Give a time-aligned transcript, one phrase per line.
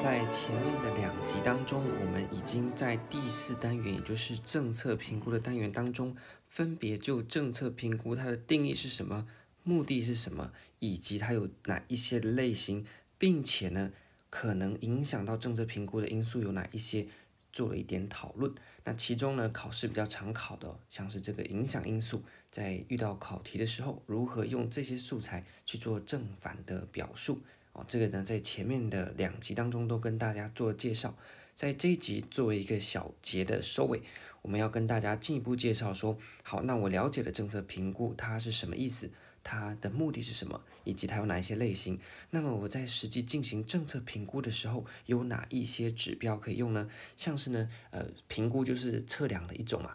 [0.00, 6.16] 在前面的两集当中，我们已经在第四单元，也就是政策评估的单元当中，
[6.46, 9.26] 分别就政策评估它的定义是什么、
[9.64, 12.86] 目的是什么，以及它有哪一些类型，
[13.18, 13.90] 并且呢，
[14.30, 17.08] 可能影响到政策评估的因素有哪一些，
[17.52, 18.54] 做了一点讨论。
[18.84, 27.40] 那其中呢，考试比较常考的，像是这个影响因素，在遇到考题的时候，如何用这些素材去做正反的表述。
[27.86, 31.14] 这个呢，在前面的两集当中都跟大家做介绍，
[31.54, 34.02] 在这一集作为一个小节的收尾，
[34.42, 39.10] 我们要跟大家进一步介绍说，好，那我了解了政策评估它是什么意思，
[39.42, 41.98] 它的目的是什么，以及它有哪一些类型。
[42.30, 46.88] 那么我在实际进行政策评估的时候，有哪一些指标可以用呢？
[47.16, 49.94] 像是呢，呃，评估就是测量的一种嘛。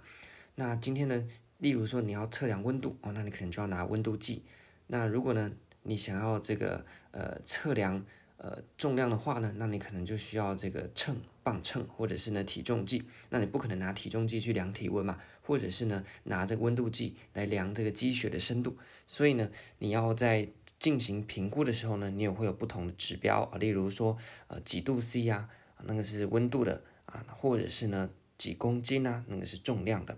[0.56, 1.28] 那今天呢，
[1.60, 4.44] 例如说你要测量温度哦，那你可能就要拿温度计。
[4.88, 5.52] 那如果呢，
[5.84, 8.04] 你想要这个呃测量
[8.38, 13.04] 呃重量的话呢，那你可能就需要这个秤、磅秤，或者是呢体重计。
[13.30, 18.78] 那你不可能拿体重计去量体温嘛，或者是呢拿这个温度计来量这个积雪的深度。
[19.06, 20.48] 所以呢，你要在
[20.80, 24.18] 进行评估的时候呢，你也会有不同的指标啊，例如说
[24.48, 25.50] 呃几度 C 呀，
[25.84, 30.18] 那个是温度的啊，或者是呢几公斤啊，那个是重量的。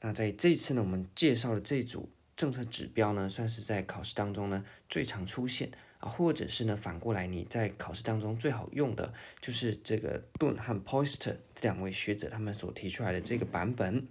[0.00, 2.08] 那在这次呢，我们介绍的这组。
[2.38, 14.06] 政策指标呢，算是在考试当中呢最常出现啊，或者是呢反过来，你在考试当中最好用的就是这个顿和 Poister 这两位学者他们所提出来的这个版本。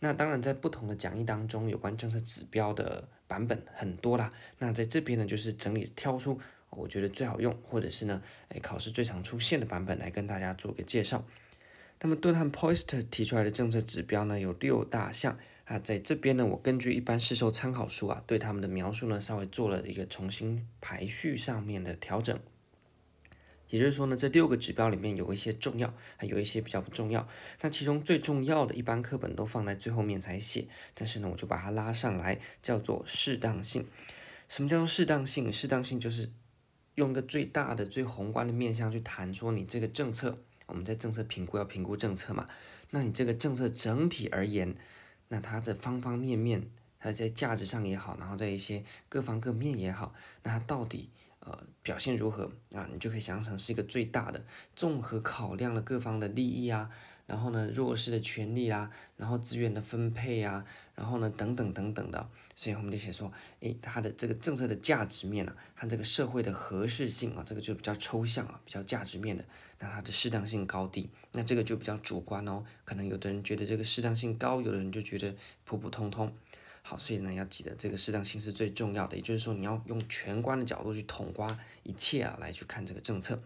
[0.00, 4.30] 那当然，在不同的讲义当中，有关政策指标的版本很多啦。
[4.58, 11.22] 那在这边呢，就是整理挑出我觉得最好用，或者是呢，诶考试最常出现的版本来跟大家做个介绍。
[12.00, 15.36] 那么顿和 Poister 提出来的政策指标呢，有六大项。
[15.68, 22.40] 啊，在这边呢，我根据一般市售参考书啊，对他们的描述呢，稍微做了一个重新排序上面的调整。
[23.68, 27.28] 也就是说呢，这六个指标里面有一些重要，还有一些比较不重要。
[27.60, 33.86] 那其中最重要的，一般课本都放在最后面才写，但是呢，我就把它拉上来，叫做适当性。
[34.48, 35.52] 什么叫做适当性？
[35.52, 36.30] 适当性就是
[36.94, 42.46] 用一个最大的、最宏观的面向去谈说，你这个政策，我们在政策评估要评估政策嘛，
[42.88, 44.74] 那你这个政策整体而言。
[45.28, 52.88] 那它的方方面面，它在价值上也好，然后在一些各方各面也好，那它到底呃表现如何啊？
[52.92, 54.44] 你就可以想成是一个最大的
[54.74, 56.90] 综合考量了各方的利益啊，
[57.26, 60.64] 然后呢弱势的权利啊，然后资源的分配啊，
[60.98, 69.44] 然后呢等等等等的，所以我们就写说，诶，它的这个政策的价值面啊，和这个社会的合适性啊，这个就比较抽象啊，比较价值面的。
[69.78, 72.64] 那它的适当性高低，那这个就比较主观哦。
[72.84, 75.32] 可能有的人觉得这个适当性高，有的人就觉得
[75.64, 76.34] 普普通通。
[76.82, 83.40] 好，所以呢，要记得这个适当性是最重要的，也就是说你要用全观的角度去统观一切啊，来去看这个政策。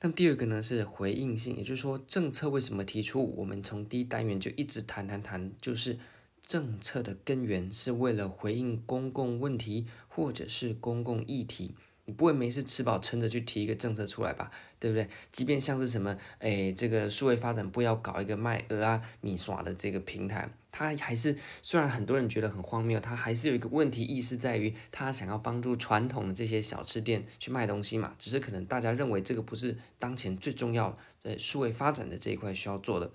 [0.00, 3.34] 那么第二个呢是回应性，也就是说政策为什么提出？
[3.36, 5.98] 我们从第一单元就一直谈谈谈，就是
[6.48, 11.74] 政策的根源是为了回应公共问题或者是公共议题。
[12.06, 14.50] 你不会没事吃饱撑着去提一个政策出来吧？
[14.80, 15.06] 对不对？
[15.30, 28.14] 即便像是什么，诶，这个数位发展部要搞一个卖鹅啊米耍的这个平台，它还是虽然很多人觉得很荒谬，它还是有一个问题意识在于，它想要帮助传统的这些小吃店去卖东西嘛。
[28.18, 33.10] 只是可能大家认为这个不是当前最重要，呃，数位发展的这一块需要做的。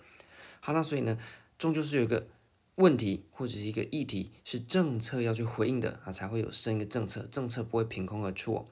[0.60, 1.18] 好，那所以呢，
[1.58, 2.28] 终究是有一个
[2.76, 8.66] 问题或者是一个议题是政策要去回应的啊，才会有生一个政策，政策不会凭空而出哦。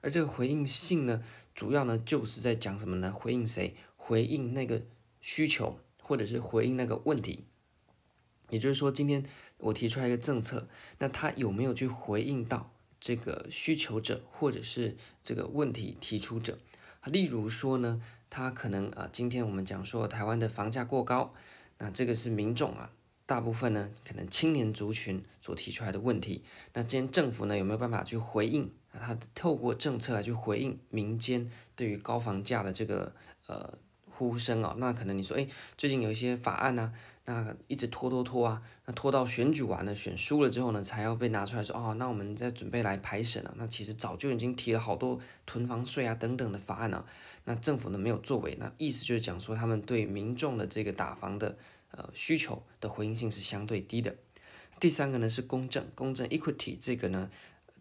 [0.00, 1.22] 而这个回应性呢，
[1.54, 3.12] 主要呢就是在讲什么呢？
[3.12, 3.76] 回应谁？
[3.96, 4.82] 回应那个
[5.20, 7.44] 需求，或者是回应那个问题。
[8.48, 9.24] 也就是说，今天
[9.58, 10.68] 我提出来一个政策，
[10.98, 16.58] 那它有没有去回应到这个需求者，或者是这个问题提出者？
[17.04, 21.34] 例如说呢，他可能啊，今天我们讲说台湾的房价过高，
[21.78, 22.90] 那这个是民众啊。
[23.24, 26.42] 大部分呢，可能青年族群所提出来的问题，
[26.74, 28.70] 那今天政府呢有没有办法去回应？
[28.92, 33.14] 他透过政策来去回应民间对于高房价的这个
[33.46, 33.78] 呃
[34.10, 34.74] 呼声啊？
[34.76, 35.46] 那可能你说，哎，
[35.78, 36.92] 最近有一些法案呢、
[37.24, 43.54] 那一直拖拖拖啊，那拖到选举完了，选输了之后呢，才要被拿出来说，哦，那我们在准备来排审了。
[43.56, 47.06] 那其实早就已经提了好多囤房税啊等等的法案了，
[47.44, 51.56] 那政府呢没有作为，那意思就是讲说他们对民众的这个打房的。
[51.92, 54.16] 呃，需求的回应性是相对低的。
[54.80, 57.30] 第三个呢是公正，公正 equity 这个呢，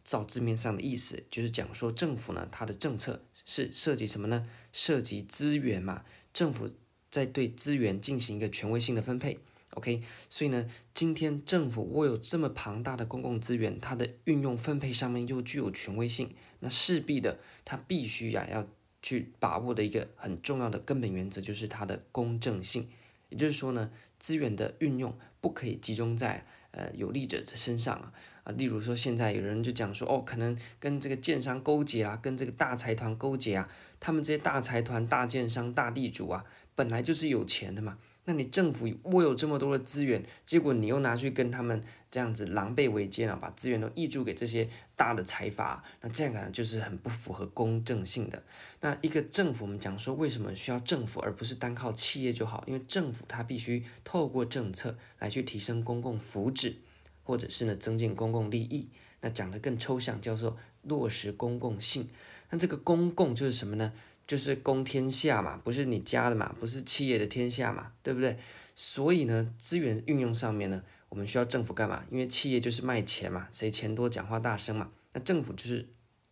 [0.03, 4.47] 照字面上的意思就是讲说政府呢它的政策是涉及什么呢？
[4.71, 6.69] 涉及资源嘛，政府
[7.09, 9.39] 在对资源进行一个权威性的分配。
[9.71, 18.67] OK，所以呢，今天政府握有这么庞大的公共资源，它的运用分配上面又具有权威性，那势必的它必须呀要
[19.01, 22.89] 去把握的一个很重要的根本原则，就是它的公正性。
[23.31, 23.89] 也就是说呢，
[24.19, 28.13] 资源的运用不可以集中在呃有利者的身上啊
[28.43, 33.67] 啊，例如说现在有人就讲说，哦，可能跟这个建商勾结啊，跟这个大财团勾结啊，
[33.99, 36.45] 他们这些大财团、大建商、大地主啊，
[36.75, 37.97] 本来就是有钱的嘛。
[38.25, 48.43] 那你政府握有这么多的资源，结果你又拿去跟他们这样子狼狈为奸啊，把资源都挹注给这些大的财阀，那这样可能就是很不符合公正性的。
[48.81, 52.63] 那一个政府，我们讲说为什么需要政府，而不是单靠企业就好？
[52.67, 56.75] 因为政府它必须透过政策来去提升公共福祉，
[57.23, 58.89] 或者是呢增进公共利益。
[59.21, 62.07] 那讲得更抽象，叫做落实公共性。
[62.51, 63.93] 那这个公共就是什么呢？
[64.31, 68.37] 就是公天下嘛，不是你家的嘛，不是企业的天下嘛，对不对？
[68.73, 72.05] 所以呢，资源运用上面呢，我们需要政府干嘛？
[72.09, 74.89] 因为企业就是卖钱嘛，谁钱多讲话大声嘛。
[75.11, 75.85] 那政府就是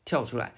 [0.06, 0.56] 跳出来，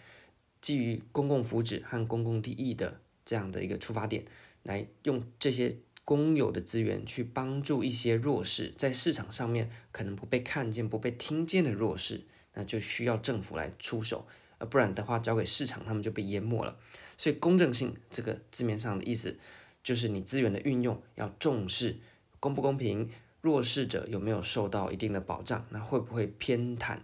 [0.62, 4.24] 基于公共福祉和公共利益的这样的一个出发点，
[4.62, 12.22] 来用这些公有的资源去帮助一些弱势，在市场上面可能不被看见、不被听见的弱势，
[12.54, 14.28] 那就需要政府来出手，
[14.66, 16.78] 不然的话交给市场，他们就被淹没了。
[17.18, 19.38] 所以公正性这个字面上的意思，
[19.84, 21.98] 就是你资源的运用要重视
[22.40, 23.10] 公不公平，
[23.42, 26.98] 弱势者有没有受到一定的保障，那会不会偏袒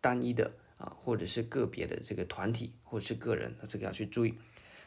[0.00, 4.34] 单一的啊，或者是个别的这个团体或者是个人，那这个要去注意。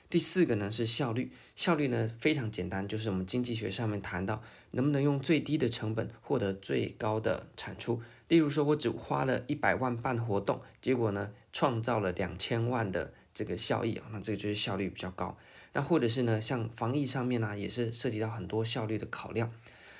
[0.07, 8.01] 第四个呢是效率，效率呢非常简单，就是我们经济学上面谈到能不能用最低的成本获得最高的产出。
[8.27, 13.13] 例如说，我只花了一百万办活动，结果呢创造了两千万的。
[13.36, 15.38] 这个效益啊，那这个就是效率比较高。
[15.74, 19.51] 那或者是呢，像防疫上面呢，也是涉及到很多效率的考量。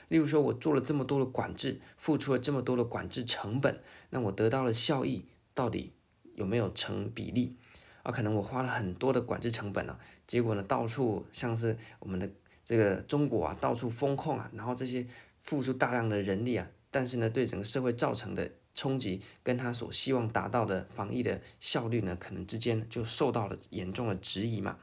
[0.07, 3.81] 例如说，我做了这么多的管制，付出了这么多的管制成本，
[4.12, 5.92] 那我得到了效益到底
[6.36, 7.57] 有没有成比例？
[8.04, 12.30] 啊，可能我花了很多的管制成本啊，结果呢，到处像是我们的
[12.63, 15.06] 这个中国啊，到处封控啊，然后这些
[15.42, 16.66] 付出大量的人力啊，
[16.96, 18.50] 但是呢，对整个社会造成的。
[18.78, 24.78] 冲击跟他所希望达到的防疫的效率呢，可能之间就受到了严重的质疑嘛。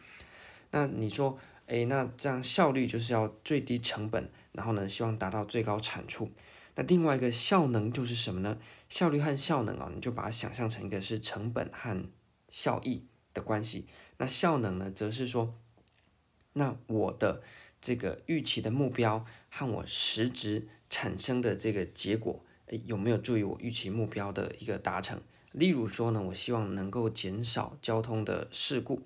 [0.70, 6.31] 那你说，诶，那这样效率就是要最低成本，然后呢，希望达到最高产出。
[6.75, 8.56] 那另外一个效能就是什么呢？
[8.88, 12.03] 效率和效能啊，你就把它想象成一个是成本和
[12.49, 13.05] 效益
[13.35, 13.87] 的关系。
[14.17, 15.55] 那效能呢，则是说，
[16.55, 17.43] 那我的
[17.79, 22.44] 这个预期的目标和我实质产生的这个结果。
[22.86, 25.20] 有没有助于我预期目标的一个达成？
[25.52, 29.02] 例如说呢，我希望能够减少交通的事故。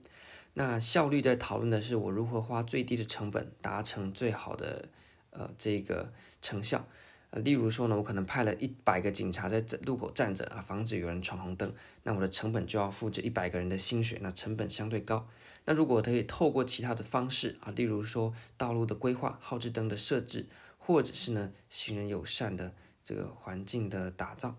[0.55, 4.89] 那效率在讨论的是我如何花最低的成本达成最好的
[5.31, 6.87] 呃这个成效。
[7.31, 11.73] 呃，例如说呢，我可能派了一百个警察在路口站着啊，防止有人闯红灯。
[12.05, 15.27] 那我的成本就要付这一百个人的薪水，那成本相对高。
[15.65, 20.47] 那如果可以透过其他的方式啊，例如说道路的规划、号志灯的设置，
[20.87, 22.73] 或者是呢行人友善的。
[23.09, 24.57] 这个环境的打造，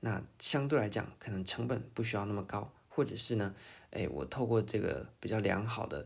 [0.00, 3.54] 那相对来讲，可能成本不需要那么高，或者是呢，
[3.92, 6.04] 哎，我透过这个比较良好的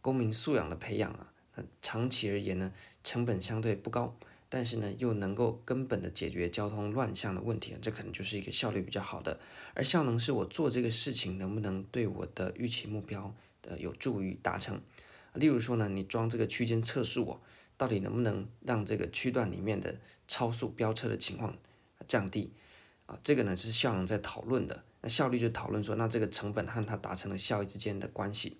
[0.00, 2.72] 公民素养的培养啊，那长期而言呢，
[3.04, 4.16] 成本相对不高，
[4.48, 9.38] 但是呢，又能够根本的解决交通乱象的问题，这可能就是一个效率比较好的。
[9.74, 13.32] 而效能是我做这个事情能不能对我的预期目标
[13.62, 14.80] 的有助于达成。
[15.34, 17.40] 例如说呢，你装这个区间测速哦。
[17.78, 21.56] 到底能不能让这个区段里面的超速飙车的情况
[22.06, 22.52] 降低
[23.06, 23.18] 啊？
[23.22, 24.84] 这个呢是效能在讨论的。
[25.00, 28.58] 那效率就讨论说，那这个成本和它达成的效益之间的关系。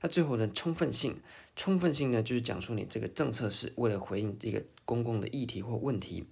[0.00, 1.20] 那最后呢，充分性，
[1.56, 6.26] 充分性呢就是讲述你这个政策是为了回应这个公共的议题或问题。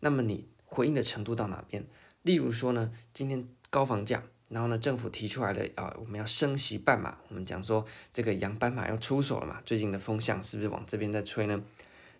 [0.00, 1.84] 那么你回应的程度到哪边？
[2.22, 4.22] 例如说呢，今天高房价。
[4.48, 7.18] 然后呢，政府提出来的啊，我们要升息半码。
[7.28, 11.62] 我们讲说这个杨斑马要出手了嘛，最近的风向是不是往这边在吹呢？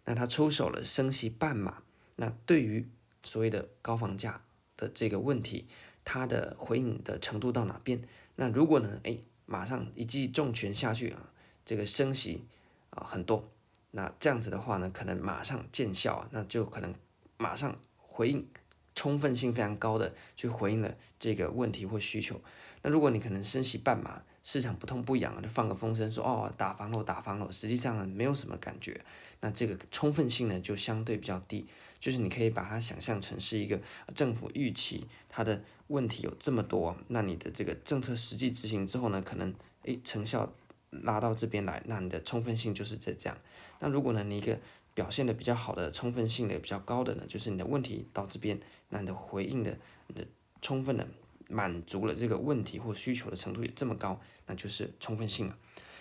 [0.07, 1.83] 那他出手了，升息半码。
[2.16, 2.88] 那对于
[3.23, 4.43] 所谓的高房价
[4.76, 5.66] 的这个问题，
[6.04, 8.00] 他的回应的程度到哪边？
[8.37, 11.31] 那如果呢，哎，马上一记重拳下去啊，
[11.64, 12.45] 这个升息
[12.90, 13.50] 啊很多，
[13.90, 16.95] 那这样子的话呢，可能马上见效啊，那就可能
[17.37, 18.47] 马上回应。
[18.94, 22.40] 充分性非常高的去回应了这个问题或需求。
[22.82, 29.00] 那如果你可能升息半码，市场不痛不痒啊就放个风声说哦打房了打房了，实际上呢没有什么感觉。
[29.40, 31.66] 那这个充分性呢就相对比较低，
[31.98, 33.80] 就是你可以把它想象成是一个
[34.14, 39.52] 政府预期它的问题有这么多，那你的这个政策实际执行之后呢，可能
[39.84, 40.52] 诶成效
[40.90, 43.38] 拉到这边来，那你的充分性就是这这样。
[43.80, 44.58] 那如果呢你一个
[44.92, 48.60] 表现的比较好的充分性的比较高的呢，就是你的问题到这边。
[48.88, 50.26] 那你的回应的，你的
[50.60, 51.06] 充分的
[51.48, 55.58] 满足了这个问题或需求的程度也这么高，那就是充分性了。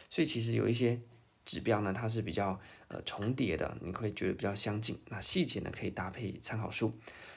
[0.10, 1.00] 所以其实有一些
[1.44, 5.00] 指标呢，它是比较呃重叠的，你会觉得比较相近。
[5.10, 6.94] 那细节呢，可以搭配参考书。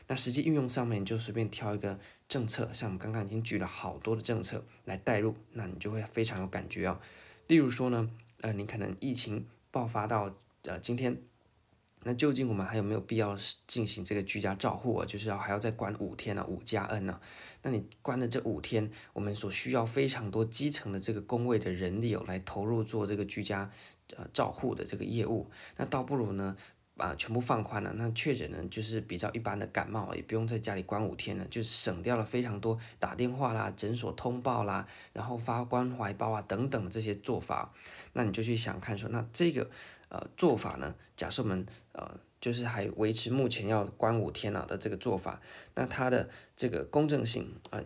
[0.08, 1.98] 那实际运用上面，就随便挑一个
[2.28, 7.00] 政策，像我们刚刚已经举了好多的政策来带入，那你就会非常有感觉哦。
[7.46, 8.10] 例如说呢，
[8.42, 11.22] 呃，你可能疫情爆发到呃今天。
[12.08, 13.36] 那究竟我们还有没有必要
[13.66, 15.04] 进行这个居家照护啊？
[15.04, 17.20] 就是要还要再关五天呢、五加 N 呢、
[17.62, 23.68] 那你关了这五天，我们所需要非常多基层的这个工位的人力哦，来投入做这个居家
[24.16, 25.50] 呃照护的这个业务。
[25.76, 26.56] 那倒不如呢，
[26.96, 27.92] 啊，全部放宽了。
[27.96, 37.72] 那确诊呢，就是比较一般的感冒，也不用在家里关五天了，就省掉了非常多打电话啦、诊所通报啦，然后发关怀包啊等等这些做法。
[38.12, 39.68] 那你就去想看说，那这个。
[40.08, 40.94] 呃，做法呢？
[41.16, 45.40] 假设我们呃，就是还维持目前要关五天啊的这个做法，
[45.74, 47.84] 那它的这个公正性啊、呃，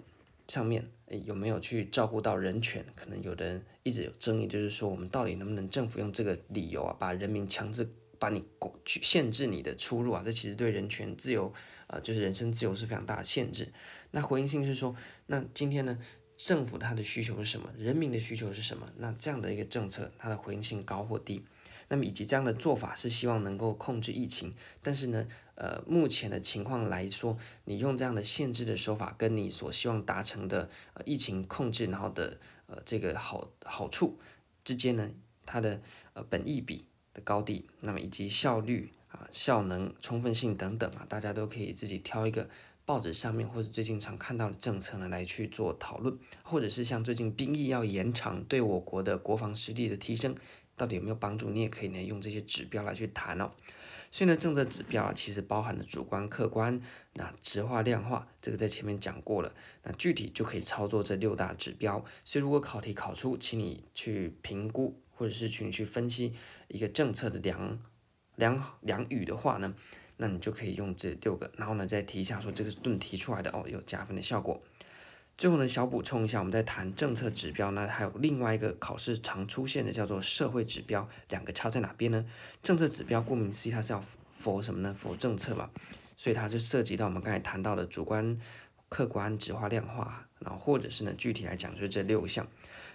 [0.48, 0.86] 上面
[1.24, 2.84] 有没有去照顾到人权？
[2.94, 8.44] 可能有的人一直有争议，就是说我们到底能不能政府用这个理由啊，把人民强制把你
[8.84, 10.22] 去限制你的出入啊？
[10.22, 11.52] 这其实对人权自由
[11.86, 13.72] 啊、就是人身自由是非常大的限制。
[14.10, 14.94] 那回应性是说，
[15.26, 15.98] 那今天呢，
[16.36, 17.70] 政府它的需求是什么？
[17.78, 18.86] 人民的需求是什么？
[18.98, 21.42] 那这样的一个政策，它的回应性高或低？
[21.90, 34.16] 那么以及这样的做法是希望能够控制疫情，但是呢，呃，目前的情况来说，你用这样的限制的手法，跟你所希望达成的呃疫情控制，然后的呃这个好好处
[34.64, 35.10] 之间呢，
[35.44, 35.80] 它的
[36.12, 42.48] 呃本益比的高低，那么以及效率啊、效能、充分性等等啊，大家都可以自己挑一个
[42.84, 50.36] 报纸上面或者最近常看到的政策呢来去做讨论，或者是像最近兵役要延长，对我国的国防实力的提升。
[50.80, 51.50] 到底有没有帮助？
[51.50, 53.50] 你也可以呢用这些指标来去谈哦。
[54.10, 56.80] 所以呢，政策指标啊，其实包含了主观、客观，
[57.12, 59.54] 那质化、量化，这个在前面讲过了。
[59.82, 62.02] 那具体就可以操作这六大指标。
[62.24, 66.34] 所以如果考题考出，请你去评估，或者是请你去分析
[66.68, 67.78] 一个政策的良
[68.36, 69.74] 良良语的话呢，
[70.16, 74.62] 那你就可以用这六个，然后呢再提一下说这个是论题出来的哦，有加分的效果。
[75.40, 82.26] 最后呢，小补充一下，我们在谈政策指标呢，还有另外一个考试常出现的叫做社会指标，两个差在哪边呢？
[82.62, 84.04] 政策指标顾名思义，它是要
[84.38, 85.70] for 什么呢？for 政策嘛，
[86.14, 88.36] 所以它就涉及到我们刚才谈到的主观、
[88.90, 92.46] 客观、直化、量化，然后或者是呢，具体来讲就是这六项。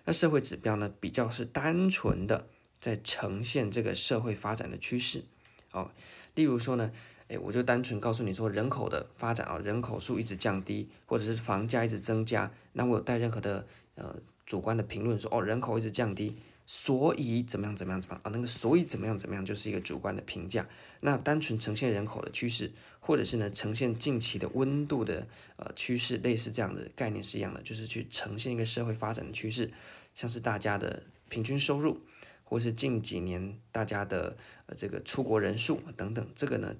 [0.04, 2.46] 那社会指标呢，比较是单纯的
[2.80, 5.24] 在呈现这个社会发展的趋势，
[5.72, 5.90] 哦，
[6.36, 6.92] 例如说呢。
[7.28, 13.66] 诶，我就单纯告诉你说，人口的发展啊，人口数一直降低，或者是房价一直增加，那我有带任何的
[13.96, 14.16] 呃
[14.46, 16.36] 主观的评论说，哦，人口一直降低，
[16.68, 18.30] 所以怎么样怎么样怎么样啊？
[18.32, 20.68] 那个所以怎么样怎么样就是一个主观的评价。
[21.00, 29.72] 那单纯呈现人口的趋势，或者是呢呈现近期的温度的呃趋势，类似这样的概念是一样的，就是去呈现一个社会发展的趋势，
[30.14, 32.02] 像是大家的平均收入，
[32.44, 36.76] 或是近几年大家的呃这个出国人数等等，这个呢。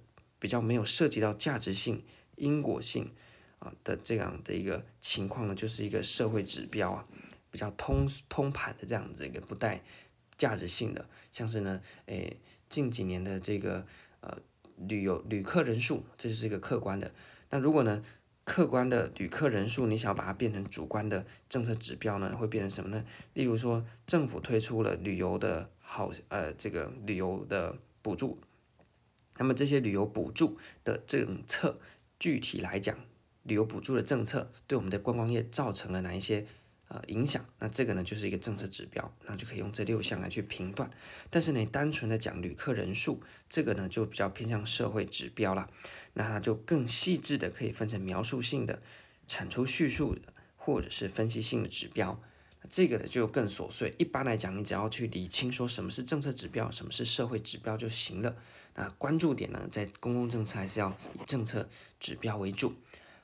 [0.46, 2.04] 比较没有涉及到价值性、
[2.36, 3.12] 因果性
[3.58, 7.04] 啊的这样的一个情况呢，就是一个社会指标啊，
[7.50, 9.82] 比较通通盘的这样子一个不带
[10.38, 12.38] 价值性的，像是呢，诶
[12.70, 13.88] 近几年的这个
[14.22, 14.38] 呃
[14.78, 17.12] 旅游旅客人数，这就是一个客观的。
[17.50, 18.06] 那如果呢
[18.44, 23.04] 客观的旅客人数，你想要把它变成主观的政策指标呢，会变成什么呢？
[23.34, 28.38] 例如说政府推出了旅游的好呃这个旅游的补助。
[29.38, 31.80] 那么这些旅游补助的政策，
[32.20, 32.98] 具体来讲，
[33.44, 36.46] 旅游补助的政策对我们的观光业造成了哪一些
[36.88, 37.46] 呃影响？
[37.60, 40.90] 那这个呢就是一个政策指标，那就可以用这六项来去评断。
[41.30, 45.70] 但是呢，单纯的讲旅客人数，这个呢就比较偏向社会指标了。
[46.14, 48.80] 那它就更细致的可以分成描述性的、
[49.28, 52.22] 产出叙述的，或者是分析性的指标。
[52.70, 53.94] 这个呢就更琐碎。
[53.98, 58.36] 一般来讲，你只要去理清说什么是政策指标，什么是社会指标就行了。
[58.76, 61.70] 那关注点呢，在公共政策还是要以政策
[62.00, 62.74] 指标为主。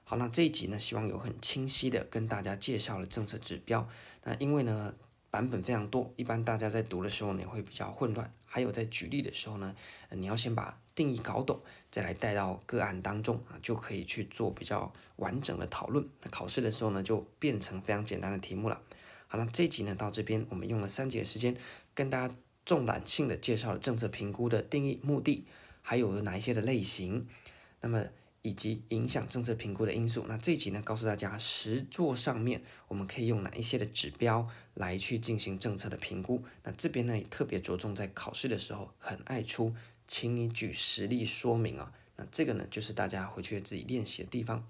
[0.03, 3.87] 好，那这一集呢，希望有很清晰的跟大家介绍了政策指标。
[4.23, 4.93] 那因为呢，
[5.29, 8.33] 版本非常多，一般大家在读的时候呢，会比较混乱。
[8.45, 9.73] 还有在举例的时候呢，
[10.09, 16.05] 你要先把定义搞懂，再来带到个案当中啊，就可以去做比较完整的讨论。
[16.21, 18.81] 那考试的时候呢，就变成非常简单的题目了。
[19.31, 21.55] 好了，这一集呢，到这边我们用了三节的时间
[21.95, 22.35] 跟大家。
[22.63, 25.47] 纵览性的介绍了政策评估的定义、目的，
[25.81, 27.25] 还有哪一些的类型，
[27.81, 28.05] 那么
[28.43, 30.25] 以及影响政策评估的因素。
[30.27, 36.43] 那这一集呢，告诉大家实作上面我们可以用哪一些的指标来去进行政策的评估。
[36.63, 39.73] 那这边呢也特别着重在考试的时候很爱出，
[40.07, 41.91] 请你举实例说明啊。
[42.15, 44.63] 那这个呢就是大家回去自己练习的地方。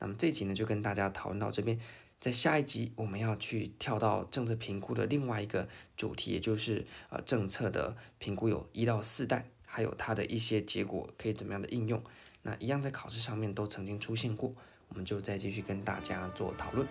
[0.00, 1.78] 那么这一集呢就跟大家讨论到这边，
[2.20, 12.02] 在下一集我们要去跳到政策评估的另外一个主题，也就是呃政策的评估有一到四代，还有它的一些结果可以怎么样的应用。
[12.42, 14.52] 那一样在考试上面都曾经出现过，
[14.88, 16.86] 我们就再继续跟大家做讨论。